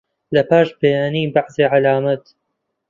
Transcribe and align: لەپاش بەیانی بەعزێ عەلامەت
لەپاش 0.35 0.69
بەیانی 0.81 1.31
بەعزێ 1.33 1.65
عەلامەت 1.73 2.23